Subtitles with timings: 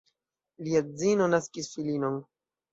[0.67, 2.21] Lia edzino naskis filinon.